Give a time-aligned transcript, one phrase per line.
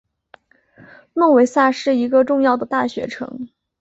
[1.13, 3.47] 诺维萨是一个重要的大学城。